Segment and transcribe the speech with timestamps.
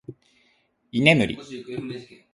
[0.91, 1.37] 居眠り